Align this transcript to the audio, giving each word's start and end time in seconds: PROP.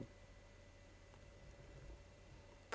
PROP. 0.01 0.07